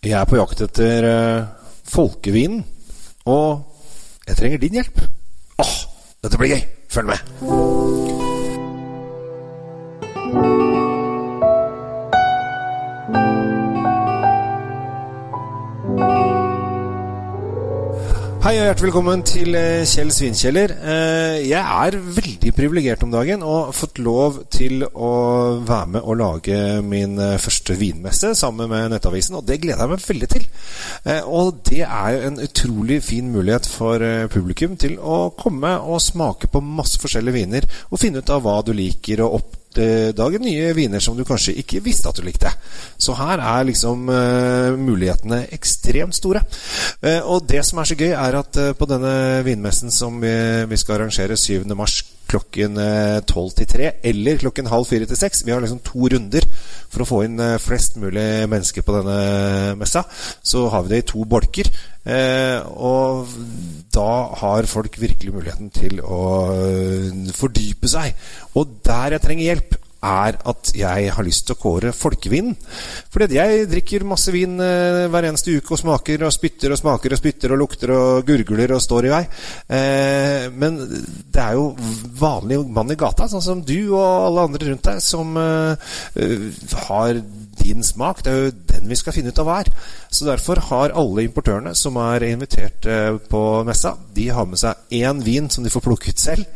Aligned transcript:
Jeg 0.00 0.16
er 0.16 0.24
på 0.24 0.38
jakt 0.38 0.62
etter 0.64 1.04
uh, 1.04 1.48
folkevinen, 1.84 2.62
og 3.28 3.66
jeg 4.24 4.38
trenger 4.38 4.62
din 4.62 4.80
hjelp. 4.80 5.02
Åh, 5.60 5.74
dette 6.24 6.40
blir 6.40 6.56
gøy! 6.56 6.68
Følg 6.90 7.12
med. 7.12 7.99
Hei 18.40 18.54
og 18.56 18.62
hjertelig 18.64 18.86
velkommen 18.88 19.22
til 19.28 19.52
eh, 19.52 19.82
Kjell 19.84 20.08
Svinkjeller. 20.16 20.72
Eh, 20.72 21.34
jeg 21.50 21.60
er 21.60 21.96
veldig 22.00 22.52
privilegert 22.56 23.02
om 23.04 23.10
dagen 23.12 23.44
og 23.44 23.66
har 23.66 23.76
fått 23.76 24.00
lov 24.00 24.38
til 24.48 24.80
å 24.88 25.10
være 25.68 25.90
med 25.92 26.06
og 26.08 26.16
lage 26.16 26.60
min 26.80 27.20
eh, 27.20 27.34
første 27.36 27.76
vinmesse 27.76 28.32
sammen 28.40 28.72
med 28.72 28.94
Nettavisen, 28.94 29.36
og 29.36 29.44
det 29.44 29.60
gleder 29.60 29.84
jeg 29.84 29.92
meg 29.92 30.08
veldig 30.08 30.30
til. 30.32 30.48
Og 31.28 31.60
det 31.68 31.84
er 31.84 32.16
jo 32.16 32.24
en 32.30 32.42
utrolig 32.46 33.02
fin 33.04 33.28
mulighet 33.28 33.68
for 33.68 34.08
publikum 34.32 34.80
til 34.80 34.96
å 34.96 35.20
komme 35.36 35.76
og 35.76 36.00
smake 36.00 36.48
på 36.48 36.64
masse 36.64 36.96
forskjellige 37.02 37.42
viner 37.42 37.68
og 37.90 38.00
finne 38.00 38.24
ut 38.24 38.32
av 38.32 38.40
hva 38.46 38.62
du 38.64 38.72
liker 38.72 39.20
og 39.26 39.42
opp 39.42 39.59
oppdage 39.70 40.40
nye 40.42 40.72
viner 40.74 41.00
som 41.00 41.16
du 41.16 41.24
kanskje 41.24 41.54
ikke 41.60 41.82
visste 41.84 42.08
at 42.10 42.18
du 42.18 42.24
likte. 42.26 42.50
Så 42.98 43.14
her 43.14 43.38
er 43.38 43.64
liksom 43.68 44.08
uh, 44.08 44.76
mulighetene 44.78 45.46
ekstremt 45.54 46.14
store. 46.14 46.42
Uh, 47.02 47.20
og 47.24 47.46
det 47.48 47.64
som 47.64 47.78
er 47.78 47.84
så 47.84 47.94
gøy, 47.94 48.10
er 48.10 48.38
at 48.38 48.56
uh, 48.58 48.72
på 48.74 48.88
denne 48.90 49.42
vinmessen 49.46 49.90
som 49.90 50.20
vi, 50.20 50.32
vi 50.66 50.76
skal 50.76 50.98
arrangere 50.98 51.36
7. 51.36 51.64
mars 51.74 52.02
klokken 52.30 52.78
12 53.26 53.54
til 53.58 53.70
3 53.74 53.88
eller 54.10 54.38
klokken 54.40 54.70
halv 54.70 54.86
fire 54.88 55.08
til 55.10 55.18
6. 55.18 55.42
Vi 55.46 55.54
har 55.54 55.62
liksom 55.62 55.82
to 55.84 56.10
runder 56.14 56.46
for 56.90 57.02
å 57.02 57.08
få 57.08 57.22
inn 57.26 57.42
flest 57.62 57.98
mulig 58.00 58.26
mennesker 58.50 58.86
på 58.86 58.94
denne 59.00 59.18
messa. 59.80 60.04
Så 60.42 60.68
har 60.70 60.86
vi 60.86 60.94
det 60.94 61.02
i 61.02 61.08
to 61.10 61.26
bolker. 61.28 61.70
Eh, 62.00 62.58
og 62.80 63.28
da 63.92 64.10
har 64.40 64.68
folk 64.70 64.96
virkelig 65.02 65.34
muligheten 65.34 65.68
til 65.74 66.00
å 66.00 66.22
fordype 67.36 67.90
seg. 67.90 68.16
Og 68.56 68.78
der 68.86 69.16
jeg 69.16 69.24
trenger 69.26 69.48
hjelp, 69.50 69.76
er 70.00 70.38
at 70.48 70.72
jeg 70.76 71.10
har 71.14 71.26
lyst 71.26 71.46
til 71.48 71.56
å 71.56 71.60
kåre 71.60 71.92
folkevin. 71.96 72.54
Fordi 73.12 73.36
jeg 73.36 73.66
drikker 73.70 74.06
masse 74.08 74.32
vin 74.34 74.56
eh, 74.64 75.06
hver 75.12 75.28
eneste 75.28 75.56
uke 75.58 75.76
og 75.76 75.82
smaker 75.82 76.24
og 76.26 76.34
spytter 76.34 76.72
og 76.72 76.80
smaker 76.80 77.14
og 77.14 77.20
spytter 77.20 77.54
og 77.54 77.60
lukter 77.60 77.92
og 77.94 78.24
gurgler 78.28 78.74
og 78.76 78.82
står 78.84 79.08
i 79.08 79.12
vei. 79.12 79.22
Eh, 79.76 80.46
men 80.54 80.80
det 80.80 81.44
er 81.44 81.58
jo 81.58 81.70
vanlig 82.20 82.62
mann 82.72 82.92
i 82.92 82.98
gata, 83.00 83.28
sånn 83.30 83.44
som 83.44 83.62
du 83.64 83.92
og 83.92 84.00
alle 84.06 84.48
andre 84.48 84.72
rundt 84.72 84.88
deg, 84.88 85.04
som 85.04 85.36
eh, 85.40 85.94
har 86.88 87.22
din 87.60 87.84
smak. 87.84 88.24
Det 88.24 88.32
er 88.32 88.44
jo 88.44 88.52
den 88.72 88.88
vi 88.90 88.98
skal 88.98 89.14
finne 89.16 89.32
ut 89.32 89.40
av 89.42 89.48
hver. 89.48 89.70
Så 90.10 90.26
derfor 90.28 90.62
har 90.70 90.96
alle 90.96 91.26
importørene 91.26 91.74
som 91.78 91.98
er 92.00 92.24
invitert 92.30 92.88
eh, 92.88 93.16
på 93.30 93.42
messa, 93.68 93.96
de 94.16 94.30
har 94.32 94.48
med 94.48 94.60
seg 94.60 95.00
én 95.02 95.24
vin 95.24 95.50
som 95.52 95.64
de 95.64 95.72
får 95.72 95.84
plukke 95.84 96.14
ut 96.14 96.22
selv, 96.22 96.46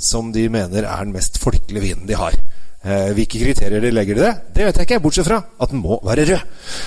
som 0.00 0.32
de 0.34 0.48
mener 0.52 0.84
er 0.84 1.04
den 1.04 1.14
mest 1.14 1.38
folkelige 1.42 1.86
vinen 1.86 2.08
de 2.10 2.18
har. 2.18 2.36
Eh, 2.80 3.10
hvilke 3.12 3.36
kriterier 3.42 3.82
de 3.84 3.90
legger 3.92 4.16
i 4.16 4.22
det, 4.22 4.30
det 4.56 4.64
vet 4.64 4.78
jeg 4.78 4.86
ikke, 4.88 5.00
bortsett 5.04 5.26
fra 5.28 5.42
at 5.60 5.68
den 5.68 5.82
må 5.82 5.98
være 6.00 6.24
rød. 6.30 6.46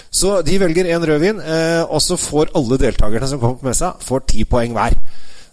Så 0.10 0.40
de 0.42 0.56
velger 0.60 0.90
en 0.90 1.06
rødvin, 1.06 1.40
eh, 1.40 1.84
og 1.86 2.02
så 2.02 2.18
får 2.18 2.50
alle 2.58 2.80
deltakerne 2.82 3.30
som 3.30 3.40
kommer 3.40 3.60
på 3.62 3.68
messa, 3.70 3.92
får 4.02 4.24
ti 4.28 4.44
poeng 4.50 4.74
hver. 4.74 4.98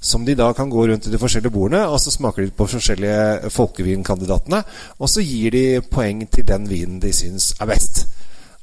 Som 0.00 0.24
de 0.24 0.32
da 0.34 0.52
kan 0.56 0.70
gå 0.72 0.86
rundt 0.88 1.06
i 1.06 1.12
de 1.12 1.20
forskjellige 1.20 1.52
bordene, 1.52 1.82
og 1.88 2.00
så 2.00 2.10
smaker 2.10 2.46
de 2.46 2.54
på 2.56 2.66
forskjellige 2.66 3.50
folkevinkandidatene. 3.52 4.62
Og 4.98 5.12
så 5.12 5.20
gir 5.20 5.52
de 5.52 5.82
poeng 5.84 6.24
til 6.32 6.48
den 6.48 6.70
vinen 6.70 7.02
de 7.02 7.12
syns 7.12 7.52
er 7.60 7.68
best. 7.68 8.06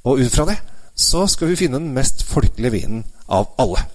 Og 0.04 0.18
ut 0.18 0.34
fra 0.34 0.48
det 0.50 0.58
så 0.98 1.28
skal 1.30 1.52
vi 1.52 1.60
finne 1.60 1.78
den 1.78 1.94
mest 1.94 2.24
folkelige 2.26 2.74
vinen 2.74 3.06
av 3.30 3.52
alle. 3.62 3.86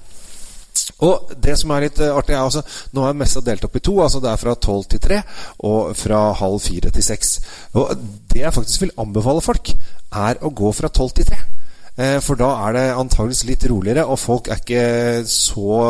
Og 1.03 1.33
det 1.45 1.57
som 1.61 1.73
er 1.75 1.87
litt 1.87 2.01
uh, 2.03 2.13
artig, 2.17 2.35
er 2.37 2.43
altså 2.43 2.63
Nå 2.97 3.07
er 3.07 3.19
messa 3.19 3.43
delt 3.45 3.65
opp 3.67 3.77
i 3.79 3.85
to. 3.85 3.97
altså 4.03 4.21
Det 4.23 4.31
er 4.33 4.43
fra 4.43 4.55
tolv 4.55 4.89
til 4.91 5.03
tre 5.03 5.23
og 5.63 5.97
fra 5.99 6.25
halv 6.39 6.61
fire 6.63 6.93
til 6.93 7.07
seks. 7.07 7.35
Og 7.79 7.97
det 8.33 8.45
jeg 8.45 8.55
faktisk 8.55 8.87
vil 8.87 8.95
anbefale 9.01 9.45
folk, 9.45 9.75
er 10.13 10.41
å 10.43 10.53
gå 10.53 10.73
fra 10.77 10.91
tolv 10.93 11.15
til 11.17 11.29
tre. 11.29 11.41
Eh, 11.93 12.19
for 12.25 12.41
da 12.41 12.49
er 12.67 12.73
det 12.73 12.85
antageligvis 12.97 13.43
litt 13.45 13.67
roligere, 13.69 14.07
og 14.09 14.17
folk 14.21 14.49
er 14.49 14.61
ikke 14.63 14.85
så, 15.29 15.81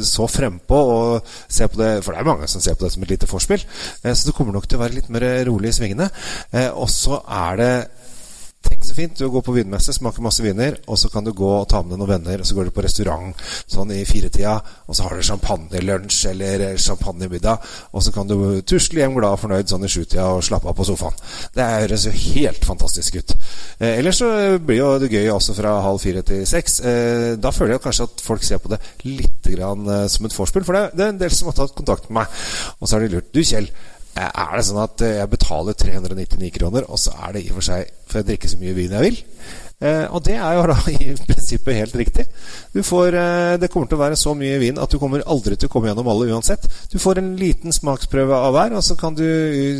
så 0.00 0.28
frempå 0.30 0.78
og 0.94 1.34
ser 1.52 1.68
på 1.68 1.82
det 1.82 1.90
For 2.04 2.14
det 2.14 2.22
er 2.22 2.30
mange 2.30 2.48
som 2.48 2.64
ser 2.64 2.78
på 2.78 2.86
det 2.86 2.94
som 2.94 3.04
et 3.04 3.12
lite 3.12 3.28
forspill. 3.28 3.60
Eh, 4.02 4.14
så 4.14 4.30
det 4.30 4.36
kommer 4.36 4.56
nok 4.56 4.68
til 4.68 4.80
å 4.80 4.84
være 4.84 4.96
litt 4.96 5.12
mer 5.12 5.26
rolig 5.48 5.72
i 5.74 5.76
svingene. 5.76 6.08
Og 6.72 6.88
så 6.92 7.20
er 7.28 7.60
det 7.60 7.74
Fint. 8.94 9.18
Du 9.18 9.28
går 9.30 9.42
på 9.42 9.52
vinmesse, 9.56 9.92
smaker 9.92 10.22
masse 10.22 10.42
viner, 10.44 10.76
og 10.86 10.98
så 10.98 11.08
kan 11.10 11.24
du 11.26 11.32
gå 11.34 11.48
og 11.48 11.66
ta 11.70 11.80
med 11.82 11.94
deg 11.94 12.00
noen 12.00 12.12
venner, 12.12 12.42
og 12.42 12.46
så 12.46 12.54
går 12.56 12.68
du 12.68 12.74
på 12.74 12.84
restaurant 12.84 13.42
sånn 13.70 13.90
i 13.94 14.04
firetida, 14.06 14.54
og 14.86 14.96
så 14.96 15.06
har 15.06 15.16
du 15.16 15.26
champagnelunsj 15.26 16.20
eller 16.30 16.64
champagnemiddag, 16.78 17.64
og 17.90 18.04
så 18.04 18.12
kan 18.14 18.30
du 18.30 18.36
tusle 18.62 19.02
hjem 19.02 19.16
glad 19.18 19.36
og 19.36 19.42
fornøyd 19.42 19.70
sånn 19.70 19.86
i 19.86 19.90
sjutida 19.90 20.28
og 20.34 20.44
slappe 20.46 20.70
av 20.70 20.76
på 20.78 20.86
sofaen. 20.86 21.18
Det 21.54 21.66
høres 21.66 22.06
jo 22.06 22.14
helt 22.14 22.68
fantastisk 22.68 23.18
ut. 23.18 23.34
Eh, 23.80 23.98
ellers 23.98 24.20
så 24.22 24.30
blir 24.62 24.80
jo 24.80 24.92
det 25.02 25.10
gøy 25.10 25.30
også 25.34 25.56
fra 25.58 25.74
halv 25.84 26.02
fire 26.02 26.22
til 26.26 26.44
seks. 26.46 26.78
Eh, 26.86 27.30
da 27.40 27.54
føler 27.54 27.76
jeg 27.76 27.84
kanskje 27.88 28.08
at 28.10 28.24
folk 28.28 28.46
ser 28.46 28.62
på 28.62 28.70
det 28.74 28.80
litt 29.08 29.50
grann, 29.56 29.88
eh, 29.90 30.06
som 30.12 30.28
et 30.28 30.38
vorspiel, 30.38 30.66
for 30.66 30.78
det, 30.78 30.86
det 30.94 31.08
er 31.08 31.16
en 31.16 31.24
del 31.24 31.34
som 31.34 31.50
har 31.50 31.58
tatt 31.58 31.74
kontakt 31.74 32.06
med 32.10 32.22
meg, 32.22 32.46
og 32.78 32.86
så 32.86 32.96
har 32.96 33.06
de 33.06 33.16
lurt 33.16 33.34
Du, 33.34 33.42
Kjell. 33.42 33.72
Eh, 34.14 34.30
er 34.30 34.54
det 34.54 34.64
sånn 34.68 34.82
at 34.84 35.02
eh, 35.02 35.16
jeg 35.18 35.30
betaler 35.32 35.74
399 35.74 36.50
kroner, 36.54 36.86
og 36.86 37.00
så 37.02 37.16
er 37.26 37.34
det 37.34 37.44
i 37.44 37.50
og 37.50 37.58
for 37.58 37.66
seg 37.66 37.88
for 38.06 38.20
jeg 38.20 38.28
drikker 38.28 38.52
så 38.52 38.60
mye 38.60 38.74
vin 38.76 38.94
jeg 38.94 39.06
vil? 39.08 39.16
Eh, 39.84 40.04
og 40.08 40.22
det 40.24 40.36
er 40.38 40.56
jo 40.56 40.64
da 40.70 40.76
i 40.94 41.12
prinsippet 41.26 41.76
helt 41.76 41.96
riktig. 41.98 42.24
Får, 42.74 43.16
eh, 43.20 43.54
det 43.60 43.68
kommer 43.72 43.90
til 43.90 43.98
å 43.98 44.02
være 44.02 44.18
så 44.18 44.32
mye 44.38 44.58
vin 44.62 44.80
at 44.80 44.90
du 44.90 44.98
kommer 45.00 45.24
aldri 45.30 45.58
til 45.58 45.68
å 45.68 45.72
komme 45.72 45.90
gjennom 45.90 46.08
alle 46.10 46.30
uansett. 46.32 46.66
Du 46.90 46.96
får 47.02 47.20
en 47.20 47.34
liten 47.38 47.74
smaksprøve 47.74 48.38
av 48.48 48.54
hver, 48.56 48.76
og 48.78 48.84
så 48.86 48.96
kan 48.98 49.16
du 49.18 49.24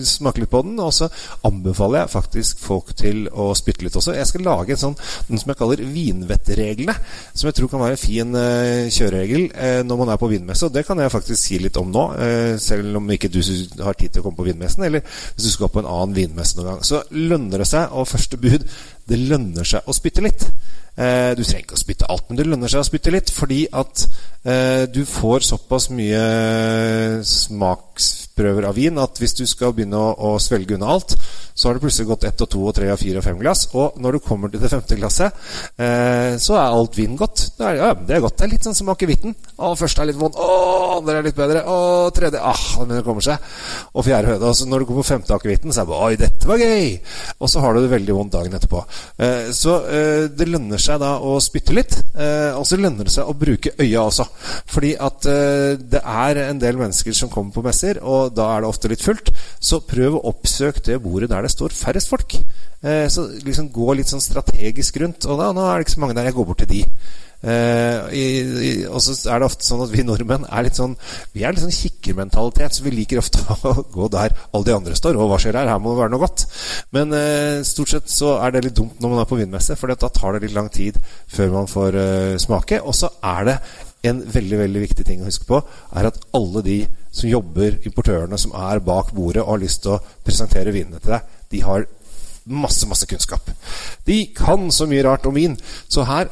smake 0.06 0.42
litt 0.42 0.52
på 0.52 0.62
den. 0.66 0.76
Og 0.82 0.92
så 0.94 1.08
anbefaler 1.46 2.02
jeg 2.02 2.14
faktisk 2.14 2.60
folk 2.62 2.92
til 2.98 3.26
å 3.32 3.50
spytte 3.56 3.86
litt 3.86 3.96
også. 3.98 4.16
Jeg 4.18 4.28
skal 4.30 4.46
lage 4.46 4.76
en 4.76 4.82
sånn, 4.84 4.98
noe 5.30 5.42
som 5.42 5.52
jeg 5.52 5.60
kaller 5.60 5.84
vinvettreglene, 5.94 6.96
som 7.32 7.48
jeg 7.48 7.58
tror 7.58 7.72
kan 7.72 7.84
være 7.84 7.98
en 7.98 8.04
fin 8.04 8.38
eh, 8.38 8.92
kjøreregel 8.94 9.46
uh, 9.54 9.80
når 9.86 10.00
man 10.00 10.12
er 10.12 10.20
på 10.20 10.28
vinmesse. 10.30 10.68
Og 10.68 10.74
det 10.74 10.84
kan 10.86 11.00
jeg 11.00 11.12
faktisk 11.12 11.40
si 11.40 11.58
litt 11.62 11.78
om 11.80 11.90
nå, 11.94 12.04
uh, 12.18 12.54
selv 12.60 13.00
om 13.00 13.12
ikke 13.14 13.32
du 13.32 13.40
har 13.84 13.96
tid 13.98 14.14
til 14.14 14.22
å 14.22 14.28
komme 14.28 14.38
på 14.38 14.48
vinmessen, 14.50 14.84
eller 14.86 15.04
hvis 15.04 15.48
du 15.48 15.52
skal 15.52 15.72
på 15.72 15.82
en 15.82 15.88
annen 15.90 16.16
vinmesse 16.16 16.58
noen 16.58 16.74
gang. 16.74 16.84
Så 16.86 17.02
lønner 17.14 17.62
det 17.62 17.68
seg, 17.70 17.92
og 17.94 18.10
første 18.10 18.40
bud 18.40 18.66
det 19.08 19.20
lønner 19.20 19.66
seg 19.68 19.86
å 19.86 19.94
spytte 19.96 20.24
litt. 20.24 20.46
Eh, 20.94 21.32
du 21.34 21.42
trenger 21.42 21.64
ikke 21.64 21.76
å 21.76 21.80
spytte 21.80 22.08
alt, 22.10 22.28
men 22.28 22.38
det 22.38 22.46
lønner 22.46 22.70
seg 22.70 22.84
å 22.84 22.86
spytte 22.86 23.12
litt 23.12 23.32
fordi 23.34 23.64
at 23.74 24.04
eh, 24.46 24.84
du 24.86 25.02
får 25.08 25.46
såpass 25.48 25.90
mye 25.90 26.22
smaksprøver 28.34 28.66
av 28.66 28.74
vin 28.74 28.98
at 28.98 29.18
hvis 29.18 29.34
du 29.38 29.46
skal 29.46 29.72
begynne 29.74 29.96
å, 29.96 30.14
å 30.34 30.38
svelge 30.38 30.74
unna 30.74 30.90
alt, 30.90 31.14
så 31.54 31.68
har 31.68 31.76
det 31.76 31.84
plutselig 31.84 32.08
gått 32.08 32.24
ett 32.26 32.40
og 32.42 32.50
to 32.50 32.62
og 32.66 32.74
tre 32.74 32.90
og 32.90 32.98
fire 32.98 33.20
og 33.20 33.24
fem 33.24 33.38
glass. 33.38 33.68
Og 33.74 33.94
når 34.02 34.16
du 34.16 34.24
kommer 34.24 34.50
til 34.50 34.60
det 34.60 34.70
femte 34.72 34.96
glasset, 34.98 35.32
eh, 35.78 36.34
så 36.42 36.56
er 36.58 36.74
alt 36.74 36.96
vin 36.98 37.14
godt. 37.16 37.54
Det 37.56 37.64
er, 37.64 37.76
ja, 37.78 37.92
det 37.94 38.16
er 38.16 38.24
godt. 38.24 38.36
Det 38.38 38.46
er 38.48 38.52
litt 38.56 38.66
sånn 38.66 38.74
som 38.74 38.90
akevitten. 38.90 39.36
Første 39.54 40.02
er 40.02 40.10
litt 40.10 40.18
vond, 40.18 40.34
å, 40.34 40.48
andre 40.98 41.20
er 41.20 41.28
litt 41.28 41.38
bedre, 41.38 41.62
å, 41.62 42.10
tredje 42.14 42.42
ah, 42.42 42.64
men 42.80 42.96
det 42.96 43.04
kommer 43.06 43.22
seg. 43.24 43.38
Og 43.94 44.06
fjerde 44.06 44.34
høyde. 44.34 44.50
Og 44.50 44.72
når 44.72 44.82
du 44.82 44.88
kommer 44.88 45.06
på 45.06 45.12
femte 45.12 45.36
akevitten, 45.36 45.70
så 45.70 45.84
er 45.84 45.90
det 45.90 46.00
oi, 46.08 46.18
dette 46.24 46.50
var 46.50 46.62
gøy! 46.62 46.90
Og 47.38 47.52
så 47.52 47.62
har 47.62 47.74
du 47.74 47.84
det 47.84 47.92
veldig 47.94 48.18
vondt 48.18 48.34
dagen 48.34 48.58
etterpå. 48.58 48.82
Eh, 49.22 49.52
så 49.54 49.78
eh, 49.86 50.26
det 50.34 50.50
lønner 50.50 50.82
seg 50.82 50.98
da 51.04 51.14
å 51.22 51.36
spytte 51.42 51.76
litt. 51.76 52.00
Eh, 52.18 52.50
og 52.58 52.66
så 52.66 52.80
lønner 52.80 53.06
det 53.06 53.14
seg 53.14 53.30
å 53.30 53.38
bruke 53.38 53.76
øya 53.78 54.02
også. 54.08 54.26
Fordi 54.74 54.94
at 54.98 55.30
eh, 55.30 55.78
det 55.78 56.02
er 56.02 56.42
en 56.48 56.58
del 56.62 56.82
mennesker 56.82 57.14
som 57.14 57.30
kommer 57.30 57.54
på 57.54 57.62
messer, 57.62 58.02
og 58.02 58.23
da 58.32 58.50
er 58.54 58.64
det 58.64 58.70
ofte 58.70 58.90
litt 58.92 59.04
fullt. 59.04 59.32
Så 59.60 59.82
prøv 59.88 60.18
å 60.18 60.24
oppsøke 60.32 60.82
det 60.86 61.00
bordet 61.04 61.32
der 61.32 61.46
det 61.46 61.52
står 61.54 61.74
færrest 61.76 62.12
folk. 62.12 62.38
Eh, 62.84 63.06
så 63.12 63.26
liksom 63.44 63.72
gå 63.74 63.98
litt 63.98 64.10
sånn 64.10 64.24
strategisk 64.24 64.98
rundt. 65.02 65.28
Og 65.28 65.40
da, 65.40 65.52
nå 65.54 65.66
er 65.66 65.78
det 65.78 65.88
ikke 65.88 65.96
så 65.98 66.04
mange 66.04 66.18
der, 66.18 66.30
jeg 66.30 66.38
går 66.38 66.50
bort 66.50 66.64
til 66.64 66.72
de. 66.72 66.82
I, 67.44 68.86
og 68.88 69.02
så 69.04 69.12
er 69.28 69.42
det 69.42 69.44
ofte 69.50 69.66
sånn 69.66 69.82
at 69.84 69.90
vi 69.92 70.00
nordmenn 70.06 70.46
er 70.48 70.64
litt 70.64 70.78
sånn 70.78 70.94
Vi 71.34 71.42
er 71.44 71.52
litt 71.52 71.60
sånn 71.60 71.74
kikkermentalitet, 71.76 72.72
så 72.72 72.86
vi 72.86 72.94
liker 72.94 73.20
ofte 73.20 73.42
å 73.68 73.84
gå 73.92 74.08
der 74.14 74.32
alle 74.32 74.64
de 74.64 74.76
andre 74.78 74.96
står. 74.96 75.18
Og 75.20 75.28
hva 75.28 75.40
skjer 75.42 75.58
her? 75.60 75.68
Her 75.68 75.82
må 75.82 75.92
det 75.92 76.00
være 76.00 76.14
noe 76.14 76.24
godt. 76.24 76.46
Men 76.96 77.12
eh, 77.18 77.60
stort 77.68 77.92
sett 77.92 78.12
så 78.12 78.38
er 78.38 78.54
det 78.54 78.64
litt 78.68 78.78
dumt 78.78 78.96
når 79.02 79.12
man 79.12 79.24
er 79.24 79.28
på 79.28 79.40
vinmesse, 79.42 79.76
for 79.76 79.92
da 79.92 80.08
tar 80.08 80.38
det 80.38 80.46
litt 80.46 80.56
lang 80.56 80.70
tid 80.72 80.96
før 81.34 81.52
man 81.52 81.68
får 81.68 81.98
uh, 81.98 82.36
smake. 82.40 82.80
Og 82.80 82.96
så 82.96 83.12
er 83.20 83.50
det 83.50 83.58
en 84.04 84.20
veldig 84.34 84.58
veldig 84.60 84.84
viktig 84.84 85.06
ting 85.06 85.22
å 85.22 85.28
huske 85.28 85.46
på, 85.48 85.60
er 85.96 86.08
at 86.10 86.20
alle 86.36 86.62
de 86.66 86.78
som 87.14 87.30
jobber, 87.30 87.78
importørene 87.88 88.38
som 88.40 88.54
er 88.58 88.82
bak 88.84 89.12
bordet 89.16 89.42
og 89.44 89.54
har 89.54 89.62
lyst 89.62 89.84
til 89.84 89.96
å 89.96 90.00
presentere 90.24 90.74
vinene 90.74 91.00
til 91.00 91.14
deg, 91.16 91.36
de 91.54 91.62
har 91.64 91.86
masse, 92.44 92.86
masse 92.88 93.06
kunnskap. 93.08 93.48
De 94.04 94.18
kan 94.36 94.68
så 94.74 94.88
mye 94.90 95.04
rart 95.06 95.26
om 95.28 95.36
vin. 95.36 95.56
Så 95.88 96.04
her 96.08 96.28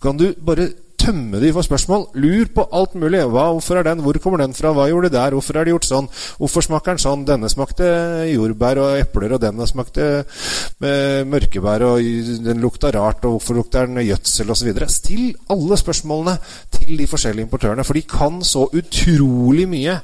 kan 0.00 0.16
du 0.16 0.30
bare 0.40 0.70
tømme 1.00 1.40
de 1.40 1.52
for 1.54 1.64
spørsmål. 1.64 2.06
Lur 2.20 2.50
på 2.54 2.66
alt 2.76 2.94
mulig. 3.00 3.22
Hva, 3.32 3.46
hvorfor 3.54 3.80
er 3.80 3.86
den? 3.88 4.02
Hvor 4.04 4.18
kommer 4.22 4.42
den 4.42 4.54
fra? 4.56 4.72
Hva 4.76 4.86
gjorde 4.90 5.08
de 5.08 5.16
der? 5.16 5.36
Hvorfor 5.36 5.56
er 5.56 5.66
det 5.66 5.74
gjort 5.74 5.88
sånn? 5.88 6.10
Hvorfor 6.40 6.66
smaker 6.66 6.94
den 6.94 7.02
sånn? 7.02 7.24
Denne 7.28 7.50
smakte 7.52 7.88
jordbær 8.30 8.82
og 8.84 9.00
epler, 9.00 9.34
og 9.36 9.42
denne 9.42 9.68
smakte 9.70 10.06
eh, 10.20 11.22
mørkebær, 11.28 11.86
og 11.88 12.12
den 12.46 12.62
lukta 12.62 12.92
rart, 12.94 13.24
og 13.24 13.38
hvorfor 13.38 13.60
lukter 13.60 13.88
den 13.88 14.04
gjødsel, 14.04 14.52
osv. 14.52 14.72
Still 14.92 15.26
alle 15.52 15.80
spørsmålene 15.80 16.38
til 16.76 16.96
de 17.00 17.10
forskjellige 17.10 17.48
importørene, 17.48 17.86
for 17.86 17.96
de 17.98 18.06
kan 18.06 18.40
så 18.46 18.68
utrolig 18.68 19.68
mye 19.70 20.00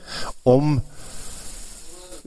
om 0.49 0.79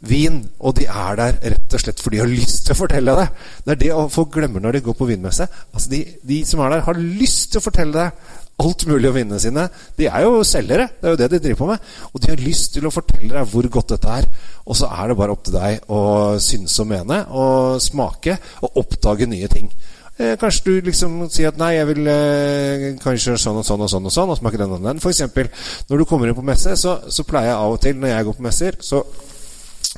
vin, 0.07 0.42
og 0.60 0.75
de 0.80 0.86
er 0.88 1.18
der 1.19 1.39
rett 1.54 1.75
og 1.75 1.81
slett 1.81 2.01
fordi 2.01 2.18
de 2.18 2.24
har 2.24 2.31
lyst 2.31 2.66
til 2.68 2.75
å 2.75 2.80
fortelle 2.80 3.16
det. 3.19 3.27
Det 3.66 3.74
er 3.74 3.81
det 3.83 4.12
folk 4.13 4.31
glemmer 4.36 4.63
når 4.63 4.77
de 4.77 4.83
går 4.86 4.98
på 5.00 5.07
vinmesse. 5.10 5.48
Altså 5.74 5.92
de, 5.92 6.04
de, 6.24 6.44
som 6.48 6.62
er 6.63 6.75
der, 6.75 6.86
har 6.88 7.01
lyst 7.01 7.51
til 7.51 7.62
å 7.62 7.66
fortelle 7.66 7.95
deg 8.06 8.38
alt 8.59 8.85
mulig 8.89 9.09
å 9.09 9.15
vinne 9.15 9.39
sine. 9.41 9.67
De 9.97 10.07
er 10.09 10.25
jo 10.25 10.41
selgere, 10.47 10.89
det 11.00 11.07
er 11.07 11.15
jo 11.15 11.19
det 11.21 11.29
de 11.33 11.41
driver 11.44 11.61
på 11.61 11.69
med. 11.71 11.91
Og 12.11 12.23
de 12.23 12.31
har 12.33 12.44
lyst 12.44 12.73
til 12.75 12.88
å 12.88 12.94
fortelle 12.94 13.31
deg 13.31 13.53
hvor 13.53 13.69
godt 13.71 13.94
dette 13.95 14.17
er. 14.21 14.27
Og 14.65 14.77
så 14.77 14.89
er 14.91 15.09
det 15.09 15.19
bare 15.19 15.35
opp 15.35 15.45
til 15.47 15.56
deg 15.56 15.94
å 15.95 16.01
synes 16.44 16.75
og 16.83 16.89
mene, 16.91 17.21
og 17.29 17.79
smake, 17.83 18.38
og 18.65 18.83
oppdage 18.83 19.29
nye 19.29 19.50
ting. 19.51 19.71
Eh, 20.19 20.35
kanskje 20.35 20.65
du 20.65 20.88
liksom 20.89 21.21
sier 21.31 21.53
at 21.53 21.59
nei, 21.61 21.71
jeg 21.77 21.88
vil 21.94 22.11
eh, 22.11 22.85
kanskje 23.00 23.38
sånn 23.39 23.61
og 23.61 23.63
sånn 23.63 23.85
og 23.85 23.91
sånn 23.91 24.09
og 24.09 24.11
sånn, 24.11 24.33
og 24.33 24.39
smake 24.41 24.59
den 24.59 24.75
og 24.75 24.83
den. 24.83 25.00
For 25.00 25.13
eksempel, 25.13 25.47
når 25.88 26.01
du 26.01 26.07
kommer 26.09 26.27
inn 26.27 26.35
på 26.35 26.44
messe, 26.44 26.75
så, 26.79 26.97
så 27.07 27.23
pleier 27.27 27.53
jeg 27.53 27.59
av 27.61 27.75
og 27.77 27.79
til, 27.85 27.95
når 28.01 28.11
jeg 28.11 28.27
går 28.27 28.35
på 28.35 28.47
messer, 28.50 28.79
så 28.83 29.06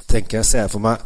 tenker 0.10 0.40
jeg, 0.40 0.48
ser 0.48 0.64
jeg 0.66 0.72
for 0.72 0.84
meg 0.84 1.02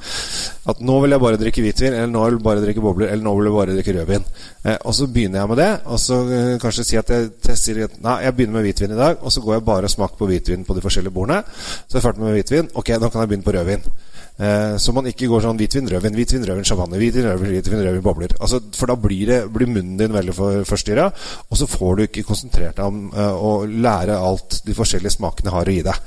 at 0.70 0.82
nå 0.82 0.96
vil 1.04 1.16
jeg 1.16 1.22
bare 1.22 1.40
drikke 1.42 1.64
hvitvin, 1.66 1.94
eller 1.94 2.12
nå 2.12 2.24
vil 2.26 2.38
jeg 2.38 2.46
bare 2.46 2.64
drikke 2.64 2.84
bobler, 2.84 3.12
eller 3.14 3.26
nå 3.26 3.34
vil 3.38 3.50
jeg 3.50 3.56
bare 3.56 3.76
drikke 3.78 3.96
rødvin. 4.00 4.26
Eh, 4.66 4.78
og 4.82 4.96
så 4.98 5.08
begynner 5.12 5.42
jeg 5.42 5.52
med 5.52 5.62
det, 5.62 5.70
og 5.86 6.02
så 6.02 6.20
eh, 6.26 6.56
kanskje 6.62 6.88
si 6.88 7.00
at 7.02 7.14
jeg 7.14 7.32
tester 7.46 7.82
nei, 8.02 8.18
jeg 8.26 8.38
begynner 8.38 8.60
med 8.60 8.68
hvitvin 8.68 8.96
i 8.96 9.00
dag, 9.00 9.22
og 9.22 9.34
så 9.34 9.44
går 9.46 9.58
jeg 9.58 9.68
bare 9.70 9.90
og 9.90 9.96
smaker 9.96 10.22
på 10.22 10.30
hvitvin 10.30 10.66
på 10.66 10.78
de 10.78 10.86
forskjellige 10.86 11.16
bordene. 11.16 11.42
Så 11.86 11.96
er 11.96 12.02
jeg 12.02 12.08
ferdig 12.08 12.26
med 12.26 12.38
hvitvin. 12.40 12.70
Ok, 12.74 12.94
nå 13.00 13.10
kan 13.10 13.24
jeg 13.24 13.34
begynne 13.34 13.48
på 13.48 13.56
rødvin. 13.58 13.90
Eh, 14.36 14.76
så 14.78 14.92
man 14.92 15.06
ikke 15.08 15.30
går 15.32 15.46
sånn 15.46 15.60
hvitvin, 15.60 15.88
rødvin, 15.88 16.16
hvitvin, 16.18 16.44
rødvin, 16.44 16.68
champagne, 16.68 17.00
hvitvin, 17.00 17.28
rødvin, 17.30 17.54
hvitvin, 17.54 17.84
rødvin, 17.86 18.04
bobler. 18.04 18.36
Altså, 18.44 18.60
for 18.76 18.92
da 18.92 18.98
blir, 19.00 19.30
det, 19.30 19.40
blir 19.54 19.70
munnen 19.72 19.96
din 20.00 20.16
veldig 20.16 20.36
for, 20.36 20.66
forstyrra, 20.68 21.06
og 21.48 21.60
så 21.60 21.68
får 21.72 21.96
du 21.96 22.04
ikke 22.06 22.26
konsentrert 22.28 22.76
deg 22.76 22.90
om 22.90 23.14
uh, 23.16 23.32
å 23.32 23.54
lære 23.70 24.18
alt 24.20 24.60
de 24.68 24.76
forskjellige 24.76 25.16
smakene 25.16 25.54
har 25.56 25.72
å 25.72 25.76
gi 25.76 25.86
deg. 25.88 26.02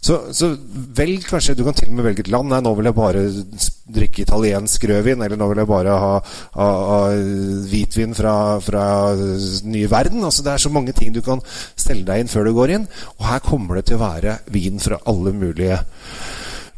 Så, 0.00 0.20
så 0.32 0.54
velg 0.96 1.28
kanskje 1.28 1.56
Du 1.58 1.64
kan 1.66 1.76
til 1.76 1.90
og 1.90 1.98
med 1.98 2.08
velge 2.08 2.24
et 2.24 2.30
land. 2.32 2.48
Nei, 2.50 2.62
nå 2.64 2.72
vil 2.78 2.88
jeg 2.88 2.96
bare 2.96 3.24
drikke 3.94 4.24
italiensk 4.24 4.86
rødvin, 4.88 5.20
eller 5.26 5.38
nå 5.40 5.50
vil 5.50 5.60
jeg 5.60 5.70
bare 5.70 5.98
ha, 6.00 6.14
ha, 6.56 6.68
ha 6.88 7.02
hvitvin 7.68 8.16
fra, 8.16 8.34
fra 8.64 8.86
nye 9.68 9.90
verden. 9.92 10.24
Altså, 10.24 10.46
det 10.46 10.54
er 10.54 10.64
så 10.64 10.72
mange 10.72 10.96
ting 10.96 11.12
du 11.12 11.20
kan 11.24 11.44
stelle 11.76 12.06
deg 12.08 12.24
inn 12.24 12.32
før 12.32 12.48
du 12.48 12.54
går 12.56 12.74
inn, 12.78 12.88
og 13.18 13.28
her 13.28 13.44
kommer 13.44 13.78
det 13.78 13.90
til 13.90 14.00
å 14.00 14.06
være 14.06 14.38
vin 14.54 14.80
fra 14.80 15.02
alle 15.10 15.36
mulige 15.36 15.82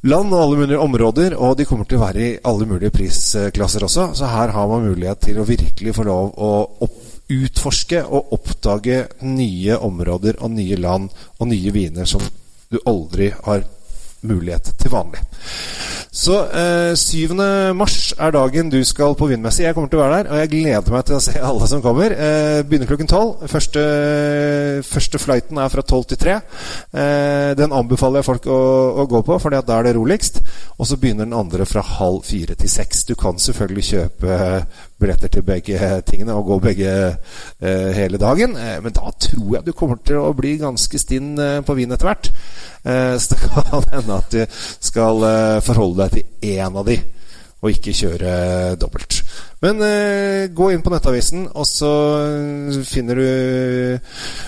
land 0.07 0.33
og 0.35 0.43
alle 0.43 0.61
mulige 0.63 0.79
områder, 0.79 1.35
og 1.39 1.57
de 1.59 1.67
kommer 1.69 1.89
til 1.89 1.99
å 1.99 2.05
være 2.05 2.23
i 2.23 2.39
alle 2.47 2.67
mulige 2.69 2.95
prisklasser 2.95 3.87
også. 3.87 4.11
Så 4.15 4.31
her 4.31 4.55
har 4.55 4.71
man 4.71 4.87
mulighet 4.87 5.25
til 5.29 5.41
å 5.41 5.47
virkelig 5.49 5.95
få 5.97 6.07
lov 6.07 6.33
å 6.37 6.51
opp, 6.87 7.03
utforske 7.27 8.05
og 8.05 8.35
oppdage 8.37 9.01
nye 9.27 9.79
områder 9.83 10.39
og 10.39 10.53
nye 10.55 10.79
land 10.79 11.11
og 11.41 11.49
nye 11.51 11.73
viner 11.75 12.07
som 12.07 12.23
du 12.71 12.79
aldri 12.87 13.33
har 13.35 13.65
mulighet 14.27 14.73
til 14.79 14.95
vanlig. 14.95 15.23
Så 16.17 16.37
eh, 16.49 16.95
7. 16.97 17.35
mars 17.77 18.15
er 18.17 18.33
dagen 18.33 18.71
du 18.73 18.79
skal 18.89 19.13
på 19.19 19.29
Vindmessig. 19.29 19.67
Jeg 19.67 19.77
kommer 19.77 19.91
til 19.93 20.01
å 20.01 20.07
være 20.07 20.23
der, 20.23 20.31
og 20.33 20.39
jeg 20.41 20.51
gleder 20.55 20.95
meg 20.95 21.05
til 21.05 21.19
å 21.19 21.21
se 21.21 21.35
alle 21.51 21.69
som 21.69 21.83
kommer. 21.85 22.15
Eh, 22.17 22.61
begynner 22.65 22.89
klokken 22.89 23.11
tolv. 23.11 23.45
Første, 23.53 23.83
første 24.89 25.21
flighten 25.21 25.61
er 25.61 25.73
fra 25.73 25.85
tolv 25.85 26.09
til 26.09 26.21
tre. 26.23 26.39
Eh, 26.97 27.53
den 27.59 27.75
anbefaler 27.77 28.23
jeg 28.23 28.31
folk 28.31 28.49
å, 28.49 28.61
å 29.05 29.07
gå 29.13 29.21
på, 29.29 29.37
for 29.43 29.53
da 29.53 29.61
er 29.77 29.91
det 29.91 29.97
roligst. 29.99 30.41
Og 30.81 30.89
så 30.89 30.97
begynner 30.97 31.29
den 31.29 31.37
andre 31.37 31.69
fra 31.69 31.85
halv 31.85 32.25
fire 32.25 32.57
til 32.57 32.73
seks. 32.73 33.05
Du 33.05 33.13
kan 33.21 33.37
selvfølgelig 33.37 33.89
kjøpe 33.91 34.41
billetter 35.01 35.33
til 35.33 35.45
begge 35.45 35.91
tingene 36.09 36.37
og 36.37 36.49
gå 36.51 36.59
begge 36.71 36.93
eh, 37.61 37.91
hele 37.97 38.21
dagen, 38.21 38.57
eh, 38.57 38.79
men 38.83 38.95
da 38.97 39.13
tror 39.13 39.59
jeg 39.59 39.67
du 39.67 39.75
kommer 39.77 40.01
til 40.01 40.23
å 40.23 40.33
bli 40.37 40.57
ganske 40.63 41.01
stinn 41.01 41.35
eh, 41.43 41.61
på 41.67 41.77
vin 41.77 41.93
etter 41.93 42.11
hvert. 42.11 42.31
Eh, 42.87 43.17
så 43.21 43.33
det 43.35 43.43
kan 43.45 43.91
hende 43.93 44.23
at 44.23 44.33
du 44.33 44.43
skal 44.57 45.29
forholde 45.67 46.07
deg 46.07 46.17
til 46.17 46.57
én 46.57 46.81
av 46.81 46.89
de, 46.89 46.97
og 47.65 47.73
ikke 47.73 47.97
kjøre 47.97 48.33
dobbelt. 48.81 49.21
Men 49.65 49.81
eh, 49.85 50.49
gå 50.53 50.71
inn 50.73 50.85
på 50.85 50.93
Nettavisen, 50.93 51.47
og 51.57 51.69
så 51.69 51.93
finner 52.89 53.21
du 53.21 53.31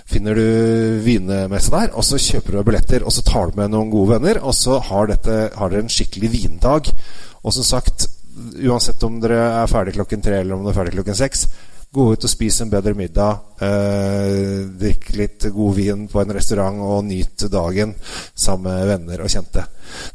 Finner 0.08 0.36
du 0.36 1.00
vinmesse 1.04 1.72
der. 1.72 1.90
Og 1.92 2.04
så 2.06 2.20
kjøper 2.20 2.56
du 2.56 2.62
billetter, 2.64 3.04
og 3.04 3.12
så 3.12 3.24
tar 3.26 3.50
du 3.50 3.58
med 3.60 3.72
noen 3.74 3.90
gode 3.92 4.16
venner, 4.16 4.40
og 4.40 4.56
så 4.56 4.78
har, 4.84 5.10
dette, 5.10 5.40
har 5.56 5.72
dere 5.72 5.84
en 5.84 5.92
skikkelig 5.92 6.30
vindag. 6.32 6.92
Og 7.44 7.54
som 7.54 7.66
sagt, 7.66 8.08
uansett 8.68 9.02
om 9.06 9.18
dere 9.22 9.40
er 9.62 9.70
ferdig 9.70 9.96
klokken 9.98 10.22
tre 10.24 10.40
eller 10.42 10.56
om 10.56 10.64
dere 10.64 10.74
er 10.74 10.80
ferdig 10.80 10.96
klokken 10.98 11.18
seks, 11.18 11.46
Gå 11.88 12.02
ut 12.12 12.24
og 12.26 12.28
spis 12.28 12.58
en 12.60 12.68
bedre 12.68 12.92
middag. 12.92 13.38
Eh, 13.64 14.66
drikk 14.76 15.06
litt 15.16 15.46
god 15.54 15.72
vin 15.78 16.02
på 16.12 16.20
en 16.20 16.34
restaurant 16.36 16.82
og 16.84 17.06
nyt 17.06 17.46
dagen 17.48 17.94
sammen 18.36 18.74
med 18.74 18.90
venner 18.90 19.22
og 19.24 19.32
kjente. 19.32 19.64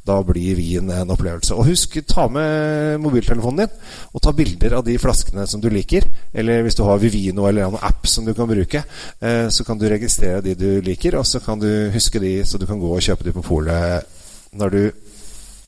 Da 0.05 0.19
blir 0.21 0.53
vin 0.59 0.91
en 0.93 1.15
opplevelse. 1.15 1.57
Og 1.57 1.71
husk, 1.71 1.97
ta 2.05 2.27
med 2.29 3.01
mobiltelefonen 3.01 3.63
din 3.63 4.13
og 4.13 4.21
ta 4.21 4.35
bilder 4.37 4.77
av 4.77 4.85
de 4.85 4.99
flaskene 5.01 5.47
som 5.49 5.63
du 5.63 5.71
liker. 5.73 6.05
Eller 6.29 6.61
hvis 6.61 6.77
du 6.77 6.85
har 6.85 7.01
Vivino 7.01 7.49
eller 7.49 7.65
en 7.65 7.81
app 7.81 8.05
som 8.05 8.29
du 8.29 8.35
kan 8.37 8.53
bruke, 8.53 8.85
eh, 9.19 9.47
så 9.49 9.65
kan 9.65 9.81
du 9.81 9.89
registrere 9.89 10.45
de 10.45 10.53
du 10.53 10.69
liker, 10.85 11.17
og 11.17 11.25
så 11.25 11.41
kan 11.41 11.57
du 11.57 11.89
huske 11.89 12.21
de, 12.21 12.43
så 12.45 12.61
du 12.61 12.69
kan 12.69 12.77
gå 12.77 12.93
og 12.93 13.01
kjøpe 13.01 13.25
de 13.25 13.33
på 13.33 13.47
polet 13.49 14.05
når 14.53 14.69
du 14.69 14.83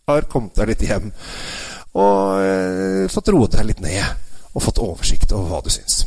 har 0.05 0.29
kommet 0.29 0.53
deg 0.53 0.69
litt 0.69 0.85
hjem 0.85 1.09
og 1.95 2.43
eh, 2.43 3.05
fått 3.11 3.31
roet 3.33 3.55
deg 3.55 3.69
litt 3.69 3.83
ned 3.83 4.25
og 4.55 4.63
fått 4.63 4.79
oversikt 4.79 5.33
over 5.35 5.51
hva 5.51 5.61
du 5.65 5.71
syns. 5.73 6.05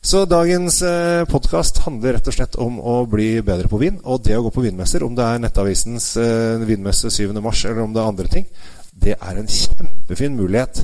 Så 0.00 0.24
dagens 0.28 0.80
eh, 0.86 1.24
podkast 1.28 1.82
handler 1.84 2.16
rett 2.16 2.28
og 2.30 2.36
slett 2.36 2.56
om 2.60 2.78
å 2.80 3.02
bli 3.08 3.34
bedre 3.44 3.68
på 3.68 3.80
vin. 3.82 3.98
Og 4.08 4.22
det 4.24 4.38
å 4.38 4.46
gå 4.46 4.52
på 4.54 4.64
vinmesser, 4.64 5.04
om 5.04 5.14
det 5.16 5.26
er 5.28 5.42
Nettavisens 5.42 6.14
eh, 6.20 6.64
vinmesse 6.68 7.12
7. 7.12 7.36
mars 7.44 7.64
eller 7.68 7.84
om 7.84 7.92
det 7.92 8.00
er 8.00 8.12
andre 8.14 8.32
ting, 8.32 8.48
det 8.92 9.16
er 9.18 9.38
en 9.38 9.48
kjempefin 9.48 10.36
mulighet 10.40 10.82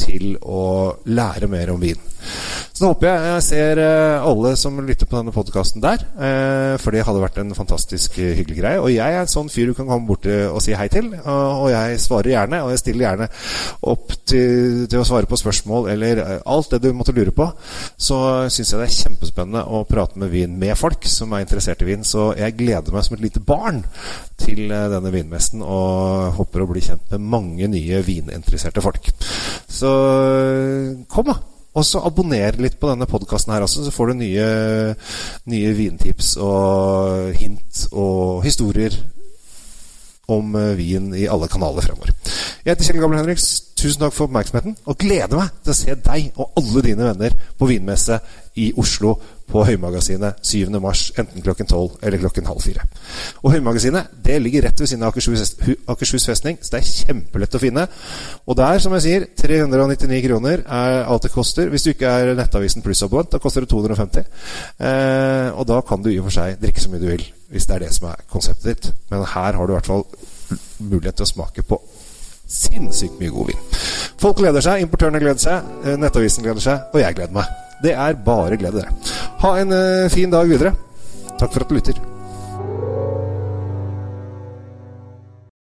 til 0.00 0.36
å 0.40 0.62
lære 1.08 1.48
mer 1.50 1.72
om 1.72 1.80
vin. 1.80 2.00
Så 2.80 2.86
da 2.86 2.90
håper 2.94 3.08
jeg 3.10 3.24
jeg 3.30 3.44
ser 3.44 3.78
eh, 3.82 4.24
alle 4.24 4.50
som 4.56 4.78
lytter 4.80 5.04
på 5.04 5.18
denne 5.18 5.34
podkasten 5.34 5.82
der. 5.84 6.00
Eh, 6.16 6.76
for 6.80 6.96
det 6.96 7.02
hadde 7.04 7.20
vært 7.20 7.40
en 7.42 7.52
fantastisk 7.52 8.16
eh, 8.22 8.30
hyggelig 8.38 8.56
greie. 8.56 8.80
Og 8.80 8.88
jeg 8.88 9.04
er 9.04 9.20
en 9.20 9.28
sånn 9.28 9.50
fyr 9.52 9.68
du 9.68 9.74
kan 9.76 9.90
komme 9.90 10.08
bort 10.08 10.24
og 10.24 10.56
si 10.64 10.72
hei 10.72 10.86
til. 10.88 11.10
Og 11.12 11.66
jeg 11.68 11.98
svarer 12.00 12.32
gjerne, 12.32 12.62
og 12.64 12.72
jeg 12.72 12.80
stiller 12.80 13.04
gjerne 13.04 13.28
opp 13.92 14.16
til, 14.24 14.86
til 14.88 15.02
å 15.02 15.04
svare 15.04 15.28
på 15.28 15.36
spørsmål 15.42 15.90
eller 15.92 16.22
alt 16.40 16.72
det 16.72 16.80
du 16.86 16.88
måtte 16.96 17.12
lure 17.16 17.36
på. 17.36 17.50
Så 18.00 18.22
syns 18.48 18.72
jeg 18.72 18.80
det 18.80 18.88
er 18.88 18.96
kjempespennende 18.96 19.66
å 19.68 19.84
prate 19.84 20.24
med 20.24 20.32
vin 20.32 20.56
med 20.64 20.72
folk 20.80 21.04
som 21.04 21.36
er 21.36 21.44
interessert 21.44 21.84
i 21.84 21.90
vin. 21.92 22.06
Så 22.06 22.30
jeg 22.40 22.56
gleder 22.58 22.96
meg 22.96 23.04
som 23.04 23.18
et 23.18 23.24
lite 23.28 23.44
barn 23.44 23.84
til 24.40 24.72
denne 24.72 25.12
vinmessen 25.12 25.60
og 25.60 26.36
håper 26.40 26.64
å 26.64 26.72
bli 26.72 26.88
kjent 26.88 27.12
med 27.12 27.30
mange 27.36 27.68
nye 27.76 28.00
vininteresserte 28.08 28.88
folk. 28.88 29.12
Så 29.68 29.96
kom, 31.12 31.28
da! 31.28 31.42
Og 31.78 31.86
så 31.86 32.02
abonner 32.02 32.56
litt 32.58 32.80
på 32.80 32.90
denne 32.90 33.06
podkasten 33.06 33.54
her 33.54 33.62
også, 33.62 33.84
så 33.86 33.94
får 33.94 34.10
du 34.10 34.20
nye, 34.24 34.46
nye 35.52 35.72
vintips 35.78 36.34
og 36.42 37.30
hint 37.38 37.84
og 37.92 38.42
historier 38.42 38.96
om 40.30 40.54
eh, 40.58 40.74
vin 40.78 41.12
i 41.14 41.28
alle 41.30 41.48
kanaler 41.50 41.86
fremover. 41.86 42.14
Jeg 42.64 42.74
heter 42.74 42.86
Kjell 42.86 43.02
Gamle 43.02 43.22
Henriks. 43.22 43.48
Tusen 43.80 44.02
takk 44.02 44.12
for 44.12 44.28
oppmerksomheten, 44.28 44.74
og 44.92 44.96
gleder 45.00 45.38
meg 45.38 45.52
til 45.64 45.72
å 45.72 45.76
se 45.78 45.94
deg 46.04 46.34
og 46.34 46.58
alle 46.60 46.82
dine 46.84 47.06
venner 47.06 47.36
på 47.56 47.68
vinmesse 47.70 48.18
i 48.60 48.66
Oslo 48.76 49.14
på 49.48 49.62
Høymagasinet 49.64 50.42
7. 50.44 50.74
mars, 50.82 51.06
enten 51.18 51.40
klokken 51.40 51.68
12 51.70 52.02
eller 52.04 52.20
klokken 52.20 52.50
halv 52.50 52.60
fire. 52.60 52.84
Og 53.40 53.54
Høymagasinet 53.54 54.12
det 54.26 54.36
ligger 54.44 54.66
rett 54.66 54.82
ved 54.82 54.90
siden 54.90 55.06
av 55.06 55.14
Akershus, 55.14 56.26
festning, 56.28 56.58
så 56.60 56.74
det 56.74 56.82
er 56.82 56.90
kjempelett 56.90 57.56
å 57.56 57.62
finne. 57.62 57.86
Og 58.44 58.58
der, 58.60 58.82
som 58.84 58.94
jeg 58.98 59.06
sier, 59.06 59.26
399 59.40 60.20
kroner 60.26 60.64
er 60.66 61.00
alt 61.00 61.24
det 61.24 61.32
koster. 61.32 61.72
Hvis 61.72 61.86
du 61.86 61.94
ikke 61.94 62.12
er 62.12 62.34
Nettavisen 62.36 62.84
pluss-abonnent, 62.84 63.32
da 63.32 63.40
koster 63.40 63.64
det 63.64 63.72
250. 63.72 64.28
Eh, 64.76 65.48
og 65.56 65.64
da 65.72 65.80
kan 65.88 66.04
du 66.04 66.12
i 66.12 66.18
og 66.20 66.28
for 66.28 66.36
seg 66.36 66.60
drikke 66.60 66.84
så 66.84 66.92
mye 66.92 67.00
du 67.00 67.08
vil, 67.14 67.24
hvis 67.48 67.70
det 67.70 67.78
er 67.78 67.86
det 67.86 67.94
som 67.96 68.10
er 68.12 68.28
konseptet 68.28 68.68
ditt. 68.74 68.92
Men 69.08 69.24
her 69.24 69.56
har 69.56 69.64
du 69.64 69.72
i 69.72 69.78
hvert 69.78 69.90
fall 69.94 70.06
mulighet 70.84 71.16
til 71.16 71.26
å 71.26 71.32
smake 71.32 71.64
på 71.64 71.80
sinnssykt 72.50 73.18
mye 73.20 73.32
god 73.32 73.50
vin. 73.52 73.64
Folk 74.20 74.40
gleder 74.42 74.64
seg, 74.64 74.84
importørene 74.84 75.22
gleder 75.22 75.40
seg, 75.40 75.74
eh, 75.84 75.98
Nettavisen 76.00 76.44
gleder 76.46 76.64
seg, 76.64 76.86
og 76.92 77.02
jeg 77.02 77.16
gleder 77.18 77.36
meg. 77.40 77.58
Det 77.80 77.94
er 77.96 78.18
bare 78.24 78.58
glede, 78.60 78.82
dere. 78.82 79.18
Ha 79.40 79.56
en 79.62 79.72
uh, 79.72 80.10
fin 80.12 80.32
dag 80.32 80.48
videre. 80.48 80.74
Takk 81.38 81.54
for 81.54 81.64
at 81.64 81.70
du 81.70 81.78
lytter. 81.78 82.19